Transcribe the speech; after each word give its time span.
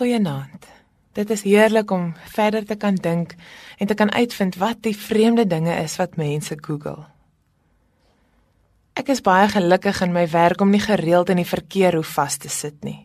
Goeienaand. 0.00 0.64
Dit 1.12 1.30
is 1.30 1.42
heerlik 1.44 1.90
om 1.92 2.14
verder 2.32 2.64
te 2.64 2.76
kan 2.80 2.94
dink 2.94 3.34
en 3.76 3.86
te 3.86 3.94
kan 3.94 4.08
uitvind 4.12 4.56
wat 4.56 4.78
die 4.86 4.94
vreemde 4.96 5.44
dinge 5.46 5.74
is 5.76 5.98
wat 6.00 6.16
mense 6.16 6.56
Google. 6.56 7.04
Ek 8.96 9.12
is 9.12 9.20
baie 9.20 9.50
gelukkig 9.52 10.00
in 10.06 10.16
my 10.16 10.24
werk 10.32 10.64
om 10.64 10.72
nie 10.72 10.80
gereeld 10.80 11.28
in 11.28 11.42
die 11.42 11.50
verkeer 11.50 11.98
hoef 12.00 12.14
vas 12.16 12.40
te 12.40 12.48
sit 12.48 12.80
nie. 12.80 12.96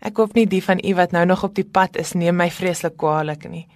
Ek 0.00 0.16
hoop 0.16 0.32
nie 0.40 0.46
die 0.48 0.62
van 0.64 0.80
u 0.80 0.96
wat 0.96 1.12
nou 1.12 1.26
nog 1.28 1.44
op 1.44 1.60
die 1.60 1.68
pad 1.68 2.00
is 2.00 2.16
neem 2.16 2.40
my 2.40 2.48
vreeslik 2.48 2.96
kwaadlik 2.96 3.44
nie. 3.52 3.66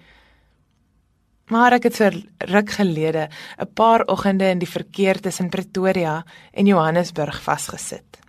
Maar 1.52 1.76
ek 1.76 1.90
het 1.90 2.00
vir 2.00 2.20
ruk 2.56 2.76
gelede 2.80 3.28
'n 3.60 3.72
paar 3.74 4.08
oggende 4.08 4.48
in 4.48 4.64
die 4.64 4.74
verkeer 4.78 5.20
tussen 5.20 5.52
Pretoria 5.52 6.24
en 6.52 6.66
Johannesburg 6.66 7.42
vasgesit. 7.42 8.23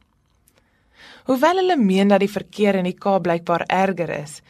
Hoewel 1.26 1.58
hulle 1.62 1.78
meen 1.78 2.12
dat 2.12 2.22
die 2.22 2.30
verkeer 2.30 2.78
in 2.78 2.86
die 2.86 2.98
Kaap 2.98 3.24
blykbaar 3.26 3.66
erger 3.74 4.12
is, 4.14 4.42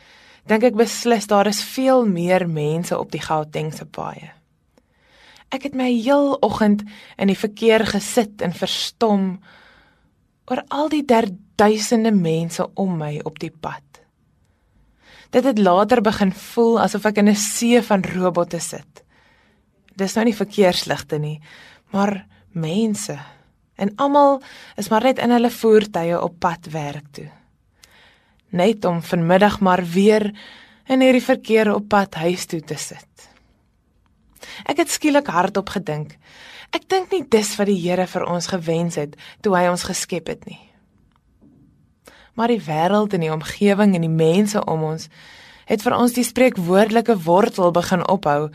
dink 0.46 0.66
ek 0.68 0.76
beslis 0.76 1.28
daar 1.32 1.48
is 1.48 1.64
veel 1.64 2.04
meer 2.06 2.48
mense 2.52 2.98
op 3.00 3.14
die 3.14 3.24
Gautengse 3.24 3.86
paaie. 3.86 4.34
Ek 5.56 5.70
het 5.70 5.78
my 5.78 5.88
heel 5.94 6.36
oggend 6.44 6.84
in 7.22 7.32
die 7.32 7.40
verkeer 7.40 7.86
gesit 7.88 8.44
en 8.44 8.54
verstom 8.54 9.38
oor 10.52 10.62
al 10.70 10.92
die 10.92 11.06
duisende 11.06 12.12
mense 12.12 12.68
om 12.76 12.98
my 13.00 13.20
op 13.24 13.40
die 13.40 13.52
pad. 13.52 13.84
Dit 15.32 15.48
het 15.48 15.60
later 15.60 16.02
begin 16.04 16.32
voel 16.32 16.80
asof 16.84 17.06
ek 17.06 17.18
in 17.24 17.30
'n 17.30 17.36
see 17.36 17.82
van 17.82 18.04
robotte 18.04 18.60
sit. 18.60 19.04
Dis 19.96 20.16
nou 20.16 20.26
nie 20.26 20.36
verkeersligte 20.36 21.20
nie, 21.20 21.40
maar 21.92 22.28
mense 22.52 23.18
en 23.76 23.92
almal 23.96 24.42
is 24.80 24.90
maar 24.90 25.04
net 25.04 25.20
in 25.20 25.34
hulle 25.36 25.52
voertuie 25.52 26.18
op 26.22 26.40
pad 26.40 26.70
werk 26.72 27.08
toe. 27.12 27.30
Net 28.56 28.86
om 28.86 29.02
vanmiddag 29.04 29.60
maar 29.60 29.84
weer 29.84 30.32
in 30.88 31.02
hierdie 31.02 31.24
verkeer 31.24 31.74
op 31.74 31.88
pad 31.92 32.16
huis 32.16 32.46
toe 32.46 32.62
te 32.62 32.78
sit. 32.78 33.30
Ek 34.70 34.80
het 34.84 34.92
skielik 34.92 35.28
hardop 35.28 35.70
gedink. 35.76 36.16
Ek 36.76 36.88
dink 36.90 37.12
nie 37.12 37.24
dis 37.30 37.56
wat 37.60 37.70
die 37.70 37.80
Here 37.80 38.08
vir 38.08 38.26
ons 38.30 38.48
gewens 38.52 38.98
het 39.00 39.16
toe 39.44 39.56
hy 39.58 39.68
ons 39.72 39.88
geskep 39.88 40.32
het 40.32 40.46
nie. 40.50 40.62
Maar 42.36 42.52
die 42.52 42.64
wêreld 42.64 43.16
en 43.16 43.24
die 43.24 43.34
omgewing 43.34 43.96
en 43.96 44.04
die 44.04 44.12
mense 44.12 44.64
om 44.64 44.84
ons 44.84 45.10
het 45.66 45.82
vir 45.82 45.96
ons 45.98 46.14
die 46.14 46.26
spreekwoordelike 46.26 47.16
wortel 47.26 47.72
begin 47.74 48.04
ophou 48.12 48.50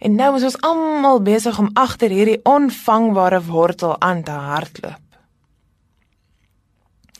En 0.00 0.14
nou 0.16 0.32
is 0.38 0.46
ons 0.48 0.56
almal 0.64 1.20
besig 1.20 1.58
om 1.60 1.68
agter 1.76 2.12
hierdie 2.14 2.40
onvangbare 2.48 3.42
wortel 3.44 3.98
aan 4.00 4.22
te 4.24 4.32
hardloop. 4.32 5.02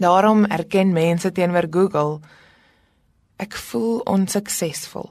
Daarom 0.00 0.46
erken 0.48 0.94
mense 0.96 1.28
teenoor 1.32 1.68
Google 1.70 2.20
ek 3.40 3.56
voel 3.68 4.00
onsuksesvol. 4.08 5.10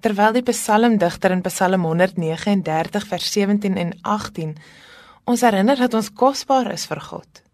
Terwyl 0.00 0.32
die 0.36 0.44
psalmdigter 0.48 1.34
in 1.34 1.44
Psalm 1.44 1.84
139 1.84 3.06
vers 3.12 3.28
17 3.36 3.76
en 3.76 3.92
18 4.00 4.56
ons 5.28 5.44
herinner 5.44 5.76
dat 5.76 5.96
ons 5.98 6.12
kosbaar 6.12 6.72
is 6.72 6.88
vir 6.88 7.04
God. 7.04 7.44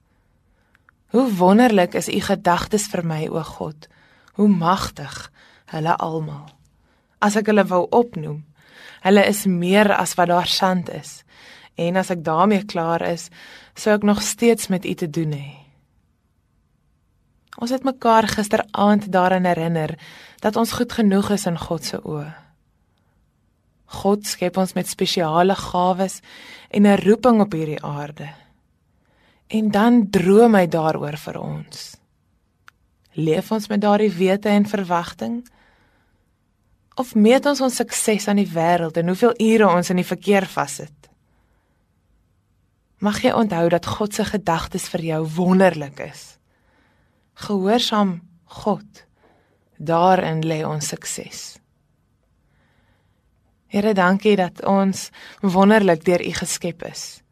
Hoe 1.11 1.27
wonderlik 1.43 1.99
is 1.99 2.11
u 2.11 2.21
gedagtes 2.23 2.87
vir 2.93 3.03
my 3.07 3.23
o 3.31 3.43
God. 3.43 3.89
Hoe 4.39 4.49
magtig 4.49 5.31
hulle 5.75 5.97
almal 5.99 6.51
as 7.23 7.39
ek 7.39 7.53
hulle 7.53 7.65
wou 7.71 7.87
opnoem. 7.95 8.43
Hulle 9.03 9.25
is 9.27 9.47
meer 9.47 9.93
as 9.95 10.15
wat 10.19 10.31
daar 10.31 10.51
sand 10.51 10.91
is. 10.91 11.23
En 11.79 11.97
as 11.97 12.11
ek 12.13 12.25
daarmee 12.27 12.67
klaar 12.69 13.03
is, 13.07 13.31
sou 13.75 13.95
ek 13.95 14.05
nog 14.07 14.23
steeds 14.23 14.69
met 14.69 14.85
u 14.85 14.95
te 14.95 15.09
doen 15.11 15.33
hê. 15.39 15.51
Ons 17.63 17.71
het 17.71 17.85
mekaar 17.85 18.29
gisteraand 18.29 19.11
daaraan 19.13 19.47
herinner 19.47 19.97
dat 20.41 20.57
ons 20.57 20.73
goed 20.73 20.93
genoeg 20.93 21.31
is 21.37 21.47
in 21.47 21.59
God 21.59 21.85
se 21.85 22.01
oë. 22.01 22.31
God 24.03 24.27
skep 24.27 24.57
ons 24.57 24.73
met 24.73 24.89
spesiale 24.89 25.55
gawes 25.55 26.21
en 26.71 26.87
'n 26.87 27.03
roeping 27.05 27.41
op 27.41 27.53
hierdie 27.53 27.83
aarde. 27.83 28.29
En 29.47 29.71
dan 29.71 30.11
droom 30.11 30.55
hy 30.55 30.67
daaroor 30.67 31.17
vir 31.17 31.41
ons. 31.41 31.97
Leef 33.13 33.53
ons 33.53 33.69
met 33.69 33.81
daardie 33.81 34.13
wete 34.13 34.49
en 34.49 34.67
verwagting? 34.67 35.45
Of 36.95 37.15
meet 37.15 37.47
ons 37.49 37.61
ons 37.65 37.77
sukses 37.77 38.29
aan 38.29 38.41
die 38.41 38.51
wêreld 38.53 38.99
en 39.01 39.09
hoeveel 39.13 39.33
ure 39.41 39.71
ons 39.71 39.91
in 39.91 40.01
die 40.01 40.09
verkeer 40.09 40.47
vassit? 40.49 41.09
Mag 43.03 43.23
jy 43.25 43.33
onthou 43.35 43.65
dat 43.73 43.89
God 43.89 44.15
se 44.15 44.27
gedagtes 44.29 44.87
vir 44.93 45.03
jou 45.09 45.23
wonderlik 45.39 45.99
is. 46.05 46.37
Gehoorsaam 47.49 48.21
God. 48.63 49.07
Daarin 49.83 50.45
lê 50.47 50.61
ons 50.69 50.93
sukses. 50.93 51.57
Here, 53.73 53.95
dankie 53.97 54.37
dat 54.37 54.61
ons 54.69 55.09
wonderlik 55.41 56.05
deur 56.05 56.21
U 56.21 56.33
geskep 56.37 56.85
is. 56.87 57.23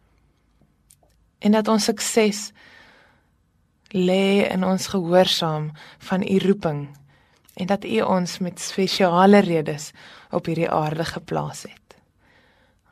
En 1.38 1.52
dat 1.52 1.68
ons 1.68 1.84
sukses 1.84 2.48
lê 3.92 4.48
in 4.48 4.64
ons 4.64 4.86
gehoorsaam 4.86 5.70
van 6.08 6.24
U 6.24 6.38
roeping 6.46 6.88
en 7.60 7.66
dat 7.66 7.84
U 7.84 8.00
ons 8.00 8.38
met 8.38 8.60
spesiale 8.60 9.38
redes 9.38 9.90
op 10.30 10.46
hierdie 10.46 10.70
aarde 10.70 11.04
geplaas 11.04 11.62
het. 11.62 11.96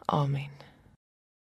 Amen. 0.05 0.51